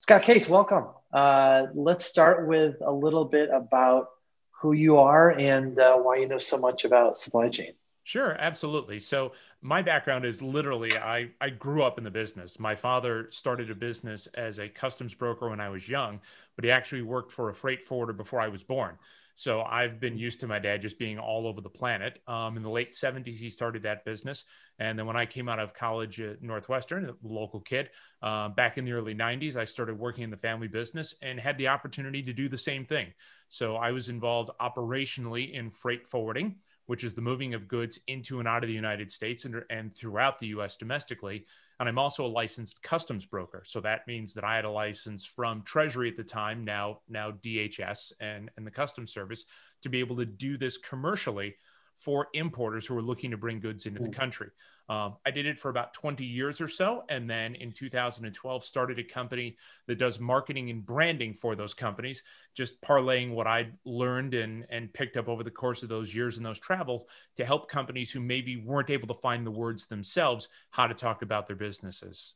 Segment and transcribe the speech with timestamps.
[0.00, 0.86] Scott Case, welcome.
[1.12, 4.08] Uh, let's start with a little bit about
[4.50, 7.74] who you are and uh, why you know so much about supply chain.
[8.02, 8.98] Sure, absolutely.
[8.98, 12.58] So my background is literally I, I grew up in the business.
[12.58, 16.18] My father started a business as a customs broker when I was young,
[16.56, 18.96] but he actually worked for a freight forwarder before I was born.
[19.40, 22.18] So I've been used to my dad just being all over the planet.
[22.26, 24.44] Um, in the late 70s, he started that business.
[24.78, 27.88] And then when I came out of college at Northwestern, a local kid,
[28.20, 31.56] uh, back in the early 90s, I started working in the family business and had
[31.56, 33.14] the opportunity to do the same thing.
[33.48, 38.40] So I was involved operationally in freight forwarding which is the moving of goods into
[38.40, 41.46] and out of the United States and, and throughout the US domestically.
[41.80, 43.62] And I'm also a licensed customs broker.
[43.64, 47.30] So that means that I had a license from Treasury at the time, now, now
[47.30, 49.46] DHS and, and the Customs Service,
[49.82, 51.56] to be able to do this commercially
[52.00, 54.12] for importers who are looking to bring goods into the hmm.
[54.12, 54.48] country.
[54.88, 57.04] Um, I did it for about 20 years or so.
[57.08, 62.24] And then in 2012, started a company that does marketing and branding for those companies,
[62.54, 66.38] just parlaying what I learned and, and picked up over the course of those years
[66.38, 67.04] and those travels
[67.36, 71.22] to help companies who maybe weren't able to find the words themselves how to talk
[71.22, 72.34] about their businesses.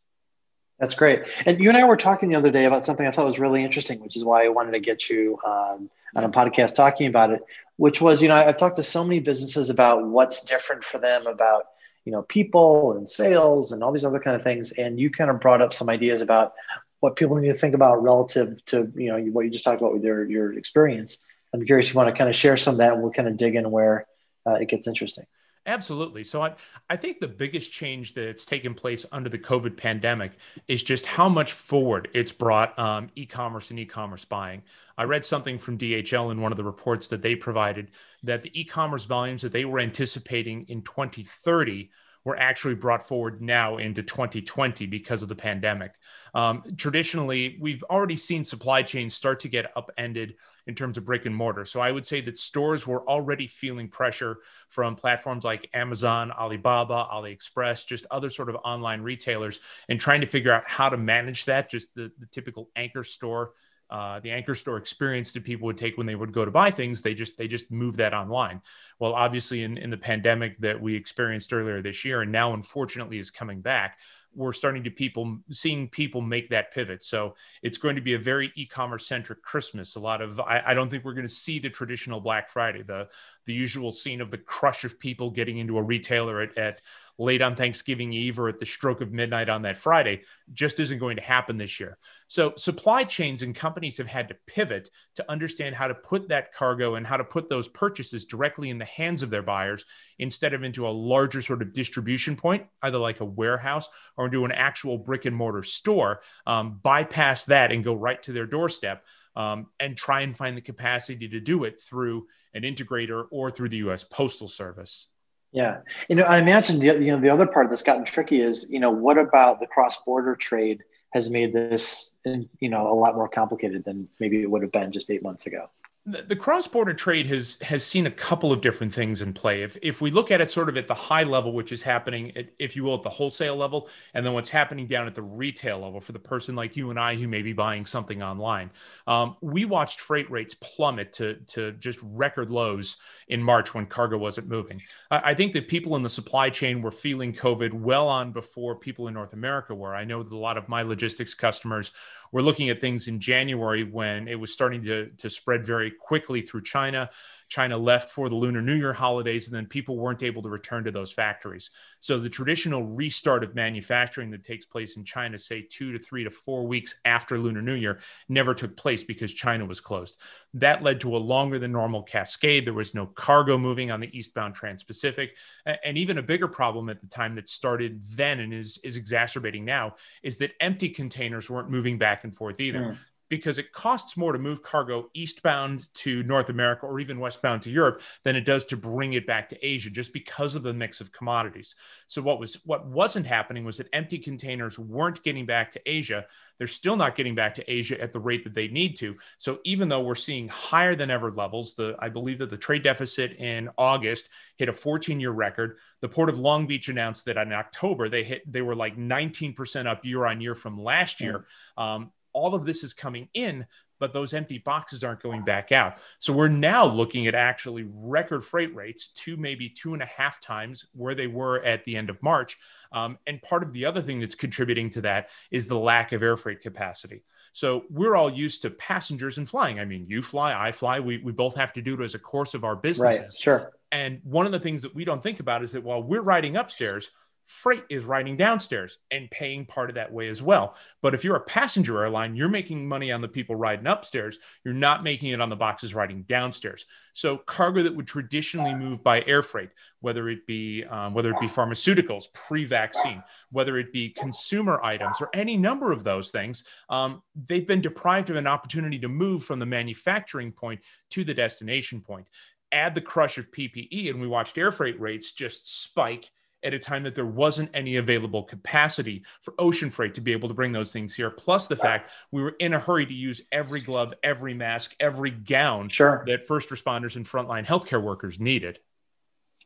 [0.78, 1.22] That's great.
[1.46, 3.64] And you and I were talking the other day about something I thought was really
[3.64, 7.30] interesting, which is why I wanted to get you um, on a podcast talking about
[7.30, 7.42] it,
[7.76, 11.26] which was, you know, I've talked to so many businesses about what's different for them
[11.26, 11.64] about,
[12.04, 14.72] you know, people and sales and all these other kind of things.
[14.72, 16.54] And you kind of brought up some ideas about
[17.00, 19.92] what people need to think about relative to, you know, what you just talked about
[19.92, 21.24] with your, your experience.
[21.52, 23.28] I'm curious if you want to kind of share some of that and we'll kind
[23.28, 24.06] of dig in where
[24.46, 25.24] uh, it gets interesting.
[25.66, 26.24] Absolutely.
[26.24, 26.54] So I,
[26.90, 30.32] I think the biggest change that's taken place under the COVID pandemic
[30.68, 34.62] is just how much forward it's brought um, e-commerce and e-commerce buying.
[34.98, 37.92] I read something from DHL in one of the reports that they provided
[38.24, 41.90] that the e-commerce volumes that they were anticipating in 2030
[42.24, 45.92] were actually brought forward now into 2020 because of the pandemic.
[46.34, 50.36] Um, traditionally, we've already seen supply chains start to get upended
[50.66, 51.64] in terms of brick and mortar.
[51.64, 57.06] So I would say that stores were already feeling pressure from platforms like Amazon, Alibaba,
[57.12, 61.44] AliExpress, just other sort of online retailers, and trying to figure out how to manage
[61.44, 63.52] that, just the, the typical anchor store
[63.90, 66.70] uh, the anchor store experience that people would take when they would go to buy
[66.70, 68.60] things they just they just move that online.
[68.98, 73.18] Well obviously in, in the pandemic that we experienced earlier this year and now unfortunately
[73.18, 73.98] is coming back
[74.34, 77.04] we're starting to people seeing people make that pivot.
[77.04, 79.96] So it's going to be a very e-commerce centric christmas.
[79.96, 82.82] A lot of I, I don't think we're going to see the traditional black friday
[82.82, 83.08] the
[83.44, 86.80] the usual scene of the crush of people getting into a retailer at, at
[87.18, 90.98] late on Thanksgiving Eve or at the stroke of midnight on that Friday just isn't
[90.98, 91.96] going to happen this year.
[92.28, 96.52] So, supply chains and companies have had to pivot to understand how to put that
[96.52, 99.84] cargo and how to put those purchases directly in the hands of their buyers
[100.18, 104.44] instead of into a larger sort of distribution point, either like a warehouse or into
[104.44, 109.04] an actual brick and mortar store, um, bypass that and go right to their doorstep.
[109.36, 113.70] Um, and try and find the capacity to do it through an integrator or through
[113.70, 115.08] the US Postal Service.
[115.54, 118.68] Yeah, you know, I imagine the you know the other part that's gotten tricky is
[118.68, 120.82] you know what about the cross border trade
[121.12, 124.90] has made this you know a lot more complicated than maybe it would have been
[124.90, 125.70] just eight months ago
[126.06, 129.62] the cross-border trade has has seen a couple of different things in play.
[129.62, 132.36] If if we look at it sort of at the high level, which is happening,
[132.36, 135.22] at, if you will, at the wholesale level, and then what's happening down at the
[135.22, 138.70] retail level for the person like you and I who may be buying something online,
[139.06, 142.98] um, we watched freight rates plummet to to just record lows
[143.28, 144.82] in March when cargo wasn't moving.
[145.10, 148.76] I, I think that people in the supply chain were feeling COVID well on before
[148.76, 149.94] people in North America were.
[149.94, 151.92] I know that a lot of my logistics customers
[152.34, 156.42] we're looking at things in January when it was starting to, to spread very quickly
[156.42, 157.10] through China.
[157.48, 160.84] China left for the Lunar New Year holidays, and then people weren't able to return
[160.84, 161.70] to those factories.
[162.00, 166.24] So the traditional restart of manufacturing that takes place in China, say two to three
[166.24, 170.20] to four weeks after Lunar New Year, never took place because China was closed.
[170.54, 172.66] That led to a longer than normal cascade.
[172.66, 175.36] There was no cargo moving on the eastbound Trans Pacific.
[175.64, 179.64] And even a bigger problem at the time that started then and is, is exacerbating
[179.64, 182.80] now is that empty containers weren't moving back and forth either.
[182.80, 182.96] Mm
[183.36, 187.70] because it costs more to move cargo eastbound to North America or even westbound to
[187.70, 191.00] Europe than it does to bring it back to Asia just because of the mix
[191.00, 191.74] of commodities.
[192.06, 196.26] So what was what wasn't happening was that empty containers weren't getting back to Asia.
[196.58, 199.16] They're still not getting back to Asia at the rate that they need to.
[199.38, 202.84] So even though we're seeing higher than ever levels, the I believe that the trade
[202.84, 205.78] deficit in August hit a 14-year record.
[206.00, 209.86] The Port of Long Beach announced that in October they hit they were like 19%
[209.86, 211.46] up year on year from last year.
[211.76, 213.66] Um, all of this is coming in,
[213.98, 215.96] but those empty boxes aren't going back out.
[216.18, 220.40] So we're now looking at actually record freight rates, two, maybe two and a half
[220.40, 222.58] times where they were at the end of March.
[222.92, 226.22] Um, and part of the other thing that's contributing to that is the lack of
[226.22, 227.22] air freight capacity.
[227.52, 229.78] So we're all used to passengers and flying.
[229.78, 231.00] I mean, you fly, I fly.
[231.00, 233.20] We, we both have to do it as a course of our businesses.
[233.20, 233.72] Right, sure.
[233.92, 236.56] And one of the things that we don't think about is that while we're riding
[236.56, 237.10] upstairs,
[237.46, 240.76] freight is riding downstairs and paying part of that way as well.
[241.02, 244.38] But if you're a passenger airline, you're making money on the people riding upstairs.
[244.64, 246.86] You're not making it on the boxes riding downstairs.
[247.12, 249.70] So cargo that would traditionally move by air freight,
[250.00, 255.28] whether it be um, whether it be pharmaceuticals pre-vaccine, whether it be consumer items or
[255.34, 259.58] any number of those things, um, they've been deprived of an opportunity to move from
[259.58, 260.80] the manufacturing point
[261.10, 262.28] to the destination point.
[262.72, 266.30] Add the crush of PPE, and we watched air freight rates just spike
[266.64, 270.48] at a time that there wasn't any available capacity for ocean freight to be able
[270.48, 271.30] to bring those things here.
[271.30, 275.30] Plus the fact we were in a hurry to use every glove, every mask, every
[275.30, 276.24] gown sure.
[276.26, 278.78] that first responders and frontline healthcare workers needed.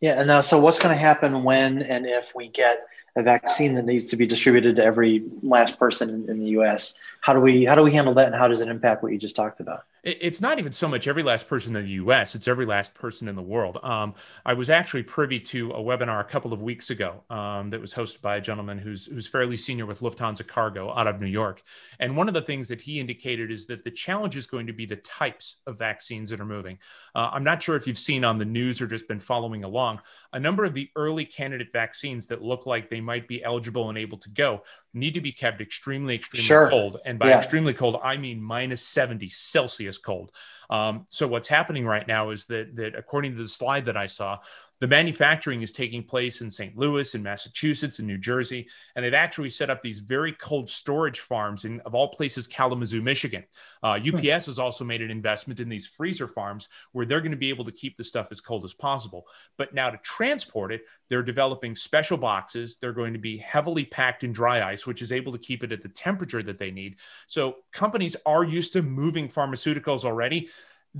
[0.00, 2.86] Yeah, and now so what's going to happen when and if we get
[3.16, 7.00] a vaccine that needs to be distributed to every last person in, in the U.S.
[7.20, 9.18] How do we how do we handle that, and how does it impact what you
[9.18, 9.84] just talked about?
[10.08, 12.34] It's not even so much every last person in the U.S.
[12.34, 13.78] It's every last person in the world.
[13.82, 14.14] Um,
[14.46, 17.92] I was actually privy to a webinar a couple of weeks ago um, that was
[17.92, 21.62] hosted by a gentleman who's who's fairly senior with Lufthansa Cargo out of New York.
[22.00, 24.72] And one of the things that he indicated is that the challenge is going to
[24.72, 26.78] be the types of vaccines that are moving.
[27.14, 30.00] Uh, I'm not sure if you've seen on the news or just been following along
[30.32, 33.98] a number of the early candidate vaccines that look like they might be eligible and
[33.98, 34.62] able to go
[34.98, 36.68] need to be kept extremely, extremely sure.
[36.68, 36.98] cold.
[37.04, 37.38] And by yeah.
[37.38, 40.32] extremely cold, I mean minus 70 Celsius cold.
[40.70, 44.06] Um, so what's happening right now is that that according to the slide that I
[44.06, 44.38] saw,
[44.80, 46.76] the manufacturing is taking place in St.
[46.76, 51.20] Louis, in Massachusetts, in New Jersey, and they've actually set up these very cold storage
[51.20, 53.44] farms in, of all places, Kalamazoo, Michigan.
[53.82, 54.50] Uh, UPS hmm.
[54.50, 57.64] has also made an investment in these freezer farms where they're going to be able
[57.64, 59.24] to keep the stuff as cold as possible.
[59.56, 62.76] But now to transport it, they're developing special boxes.
[62.76, 65.72] They're going to be heavily packed in dry ice, which is able to keep it
[65.72, 66.96] at the temperature that they need.
[67.26, 70.48] So companies are used to moving pharmaceuticals already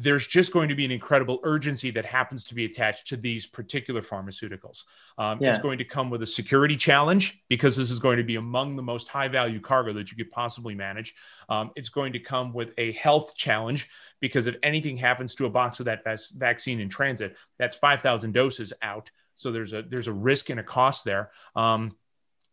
[0.01, 3.47] there's just going to be an incredible urgency that happens to be attached to these
[3.47, 4.85] particular pharmaceuticals.
[5.19, 5.51] Um, yeah.
[5.51, 8.77] It's going to come with a security challenge because this is going to be among
[8.77, 11.15] the most high value cargo that you could possibly manage.
[11.49, 13.89] Um, it's going to come with a health challenge
[14.21, 16.05] because if anything happens to a box of that
[16.37, 19.11] vaccine in transit, that's 5,000 doses out.
[19.35, 21.31] So there's a there's a risk and a cost there.
[21.55, 21.97] Um,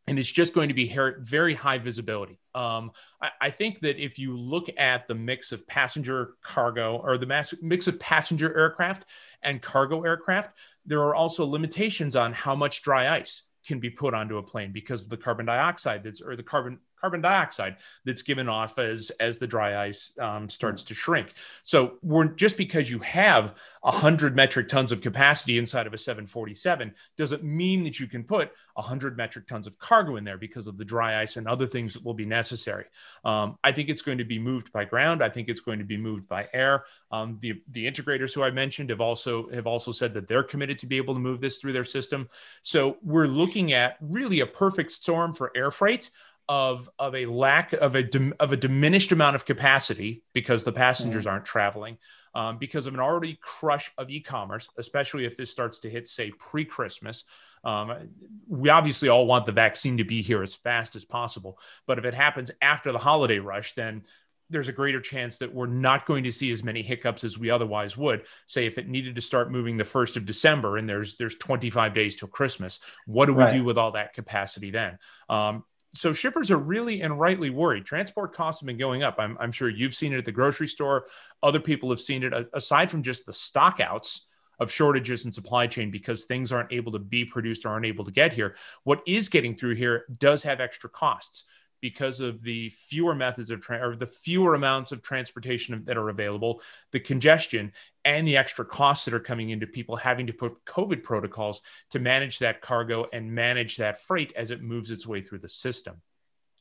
[0.07, 2.39] and it's just going to be very high visibility.
[2.53, 2.91] Um,
[3.21, 7.25] I, I, think that if you look at the mix of passenger cargo or the
[7.25, 9.05] mass, mix of passenger aircraft
[9.41, 10.55] and cargo aircraft,
[10.85, 14.71] there are also limitations on how much dry ice can be put onto a plane
[14.71, 19.11] because of the carbon dioxide that's or the carbon carbon dioxide that's given off as
[19.19, 21.33] as the dry ice um, starts to shrink.
[21.61, 23.53] So we're just because you have
[23.83, 28.51] hundred metric tons of capacity inside of a 747 doesn't mean that you can put
[28.75, 31.93] hundred metric tons of cargo in there because of the dry ice and other things
[31.93, 32.85] that will be necessary.
[33.23, 35.23] Um, I think it's going to be moved by ground.
[35.23, 36.85] I think it's going to be moved by air.
[37.11, 40.79] Um, the the integrators who I mentioned have also have also said that they're committed
[40.79, 42.27] to be able to move this through their system.
[42.63, 46.09] So we're looking at really a perfect storm for air freight
[46.47, 48.07] of of a lack of a
[48.39, 51.31] of a diminished amount of capacity because the passengers mm.
[51.31, 51.97] aren't traveling
[52.35, 56.31] um, because of an already crush of e-commerce especially if this starts to hit say
[56.37, 57.23] pre-christmas
[57.63, 58.11] um,
[58.47, 61.57] we obviously all want the vaccine to be here as fast as possible
[61.87, 64.03] but if it happens after the holiday rush then
[64.51, 67.49] there's a greater chance that we're not going to see as many hiccups as we
[67.49, 71.15] otherwise would say if it needed to start moving the 1st of december and there's
[71.15, 73.53] there's 25 days till christmas what do we right.
[73.53, 75.63] do with all that capacity then um,
[75.95, 77.85] so shippers are really and rightly worried.
[77.85, 79.15] Transport costs have been going up.
[79.17, 81.05] I'm, I'm sure you've seen it at the grocery store.
[81.41, 84.21] Other people have seen it aside from just the stockouts
[84.59, 88.05] of shortages in supply chain because things aren't able to be produced or aren't able
[88.05, 88.55] to get here.
[88.83, 91.45] What is getting through here does have extra costs
[91.81, 96.09] because of the fewer methods of tra- or the fewer amounts of transportation that are
[96.09, 96.61] available,
[96.91, 97.71] the congestion,
[98.05, 101.99] and the extra costs that are coming into people having to put COVID protocols to
[101.99, 106.01] manage that cargo and manage that freight as it moves its way through the system.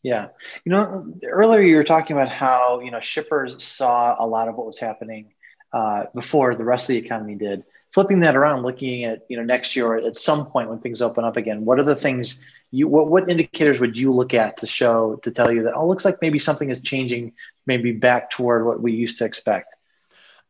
[0.03, 0.29] Yeah.
[0.65, 4.57] You know, earlier you were talking about how, you know, shippers saw a lot of
[4.57, 5.33] what was happening
[5.73, 7.65] uh, before the rest of the economy did.
[7.93, 11.25] Flipping that around, looking at, you know, next year at some point when things open
[11.25, 12.43] up again, what are the things
[12.75, 15.87] you what, what indicators would you look at to show to tell you that oh
[15.87, 17.33] looks like maybe something is changing
[17.67, 19.77] maybe back toward what we used to expect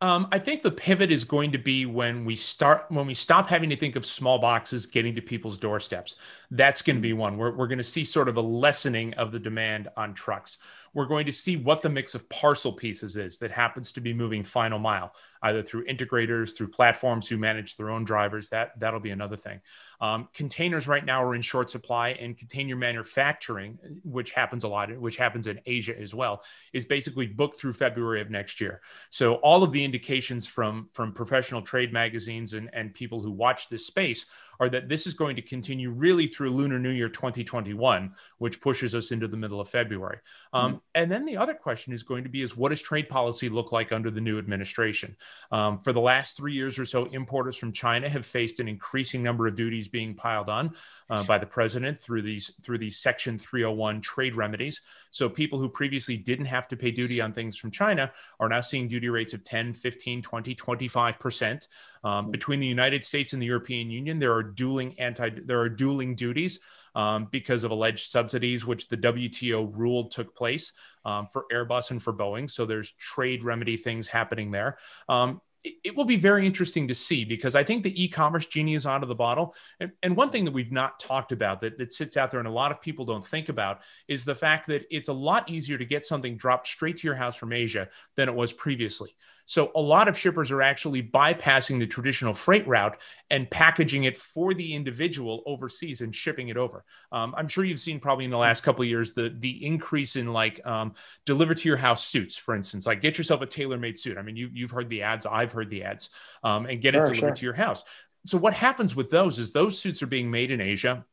[0.00, 3.48] Um, I think the pivot is going to be when we start when we stop
[3.48, 6.16] having to think of small boxes getting to people's doorsteps.
[6.50, 7.38] That's going to be one.
[7.38, 10.58] We're, we're going to see sort of a lessening of the demand on trucks.
[10.94, 14.14] We're going to see what the mix of parcel pieces is that happens to be
[14.14, 18.48] moving final mile, either through integrators, through platforms who manage their own drivers.
[18.48, 19.60] That that'll be another thing.
[20.00, 24.96] Um, containers right now are in short supply, and container manufacturing, which happens a lot,
[24.96, 28.80] which happens in Asia as well, is basically booked through February of next year.
[29.10, 33.68] So all of the indications from from professional trade magazines and, and people who watch
[33.68, 34.26] this space
[34.61, 38.94] are that this is going to continue really through Lunar New Year 2021, which pushes
[38.94, 40.18] us into the middle of February.
[40.52, 40.78] Um, mm-hmm.
[40.94, 43.73] And then the other question is going to be is what does trade policy look
[43.73, 45.16] like under the new administration?
[45.50, 49.23] Um, for the last three years or so, importers from China have faced an increasing
[49.23, 50.75] number of duties being piled on
[51.11, 54.82] uh, by the president through these through these Section 301 trade remedies.
[55.11, 58.61] So people who previously didn't have to pay duty on things from China are now
[58.61, 61.68] seeing duty rates of 10, 15, 20, 25 percent.
[62.04, 65.68] Um, between the United States and the European Union, there are dueling anti there are
[65.68, 66.60] dueling duties
[66.94, 70.72] um, because of alleged subsidies, which the WTO ruled took place
[71.04, 72.50] um, for Airbus and for Boeing.
[72.50, 74.78] So there's trade remedy things happening there.
[75.08, 78.86] Um, it, will be very interesting to see because I think the e-commerce genie is
[78.86, 79.54] out of the bottle.
[79.80, 82.48] And, and one thing that we've not talked about that, that sits out there and
[82.48, 85.78] a lot of people don't think about is the fact that it's a lot easier
[85.78, 89.16] to get something dropped straight to your house from Asia than it was previously.
[89.46, 94.16] So a lot of shippers are actually bypassing the traditional freight route and packaging it
[94.16, 96.84] for the individual overseas and shipping it over.
[97.12, 100.16] Um, I'm sure you've seen probably in the last couple of years the the increase
[100.16, 100.94] in like um,
[101.26, 102.86] deliver to your house suits, for instance.
[102.86, 104.18] Like get yourself a tailor made suit.
[104.18, 105.26] I mean, you you've heard the ads.
[105.26, 106.10] I've heard the ads,
[106.42, 107.34] um, and get sure, it delivered sure.
[107.34, 107.84] to your house.
[108.26, 111.04] So what happens with those is those suits are being made in Asia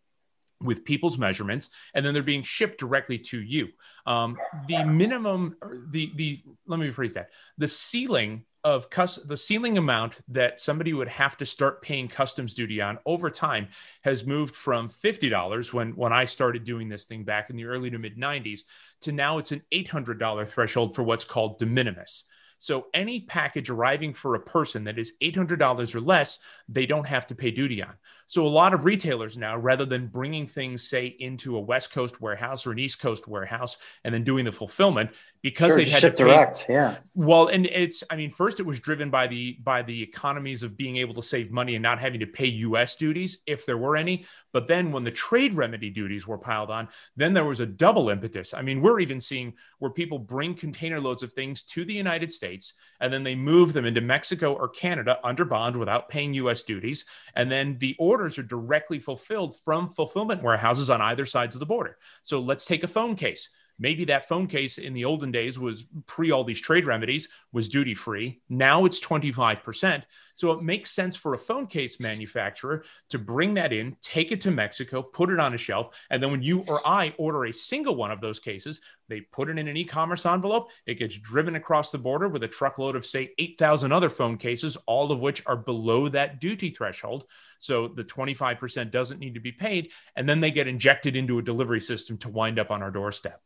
[0.63, 3.69] with people's measurements and then they're being shipped directly to you.
[4.05, 4.37] Um,
[4.67, 5.55] the minimum
[5.89, 7.31] the the let me rephrase that.
[7.57, 12.53] The ceiling of cus- the ceiling amount that somebody would have to start paying customs
[12.53, 13.67] duty on over time
[14.03, 17.89] has moved from $50 when when I started doing this thing back in the early
[17.89, 18.61] to mid 90s
[19.01, 22.25] to now it's an $800 threshold for what's called de minimis
[22.61, 26.37] so any package arriving for a person that is $800 or less,
[26.69, 27.95] they don't have to pay duty on.
[28.27, 32.21] So a lot of retailers now, rather than bringing things, say, into a West Coast
[32.21, 35.09] warehouse or an East Coast warehouse and then doing the fulfillment,
[35.41, 36.97] because sure, they had ship to pay, direct, yeah.
[37.15, 40.77] Well, and it's, I mean, first it was driven by the by the economies of
[40.77, 42.95] being able to save money and not having to pay U.S.
[42.95, 44.25] duties if there were any.
[44.53, 48.09] But then when the trade remedy duties were piled on, then there was a double
[48.09, 48.53] impetus.
[48.53, 52.31] I mean, we're even seeing where people bring container loads of things to the United
[52.31, 56.33] States States, and then they move them into Mexico or Canada under bond without paying
[56.33, 57.05] US duties.
[57.35, 61.65] And then the orders are directly fulfilled from fulfillment warehouses on either sides of the
[61.65, 61.97] border.
[62.23, 63.49] So let's take a phone case.
[63.81, 67.67] Maybe that phone case in the olden days was pre all these trade remedies, was
[67.67, 68.39] duty free.
[68.47, 70.03] Now it's 25%.
[70.35, 74.41] So it makes sense for a phone case manufacturer to bring that in, take it
[74.41, 75.99] to Mexico, put it on a shelf.
[76.11, 79.49] And then when you or I order a single one of those cases, they put
[79.49, 80.69] it in an e commerce envelope.
[80.85, 84.77] It gets driven across the border with a truckload of, say, 8,000 other phone cases,
[84.85, 87.25] all of which are below that duty threshold.
[87.57, 89.89] So the 25% doesn't need to be paid.
[90.15, 93.41] And then they get injected into a delivery system to wind up on our doorstep.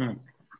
[0.00, 0.12] Hmm.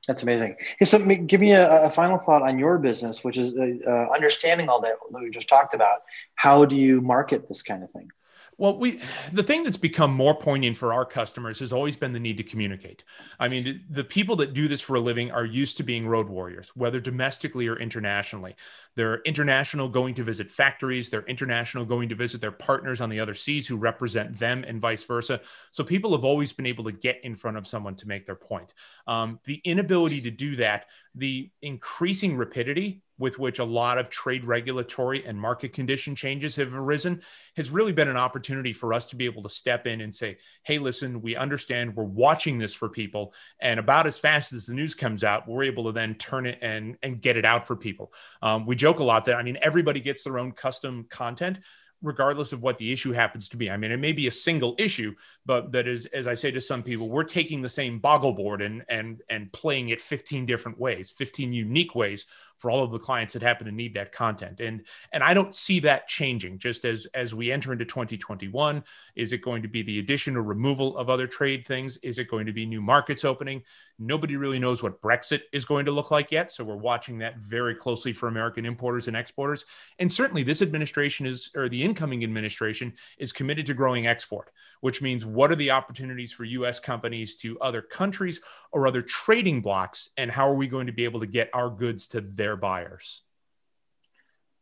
[0.07, 0.57] That's amazing.
[0.79, 4.15] Hey, so give me a, a, final thought on your business, which is uh, uh,
[4.15, 6.03] understanding all that, that we just talked about.
[6.35, 8.11] How do you market this kind of thing?
[8.61, 9.01] Well, we
[9.33, 12.43] the thing that's become more poignant for our customers has always been the need to
[12.43, 13.05] communicate.
[13.39, 16.29] I mean, the people that do this for a living are used to being road
[16.29, 18.55] warriors, whether domestically or internationally.
[18.97, 23.19] They're international going to visit factories, they're international going to visit their partners on the
[23.19, 25.41] other seas who represent them and vice versa.
[25.71, 28.37] So people have always been able to get in front of someone to make their
[28.37, 28.75] point.
[29.07, 34.45] Um, the inability to do that, the increasing rapidity with which a lot of trade
[34.45, 37.21] regulatory and market condition changes have arisen
[37.57, 40.39] has really been an opportunity for us to be able to step in and say,
[40.63, 43.35] hey, listen, we understand we're watching this for people.
[43.61, 46.59] And about as fast as the news comes out, we're able to then turn it
[46.63, 48.13] and, and get it out for people.
[48.43, 51.59] Um, we joke a lot that, I mean, everybody gets their own custom content
[52.03, 53.71] regardless of what the issue happens to be.
[53.71, 55.15] I mean, it may be a single issue,
[55.45, 58.63] but that is, as I say to some people, we're taking the same boggle board
[58.63, 62.27] and and and playing it 15 different ways, 15 unique ways
[62.61, 64.61] for all of the clients that happen to need that content.
[64.61, 68.85] And and I don't see that changing just as as we enter into 2021.
[69.17, 71.97] Is it going to be the addition or removal of other trade things?
[71.99, 73.63] Is it going to be new markets opening?
[73.99, 76.53] Nobody really knows what Brexit is going to look like yet.
[76.53, 79.65] So we're watching that very closely for American importers and exporters.
[79.99, 85.03] And certainly this administration is or the incoming administration is committed to growing export, which
[85.03, 90.11] means what are the opportunities for US companies to other countries or other trading blocs,
[90.17, 93.23] and how are we going to be able to get our goods to their buyers?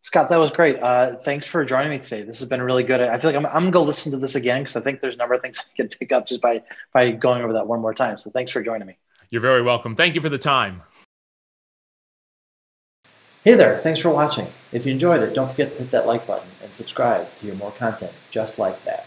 [0.00, 0.80] Scott, that was great.
[0.80, 2.22] Uh, thanks for joining me today.
[2.22, 3.00] This has been really good.
[3.00, 5.16] I feel like I'm, I'm going to listen to this again because I think there's
[5.16, 6.62] a number of things I can pick up just by
[6.94, 8.16] by going over that one more time.
[8.18, 8.96] So thanks for joining me.
[9.30, 9.96] You're very welcome.
[9.96, 10.82] Thank you for the time.
[13.44, 14.48] Hey there, thanks for watching.
[14.72, 17.54] If you enjoyed it, don't forget to hit that like button and subscribe to hear
[17.54, 19.06] more content just like that.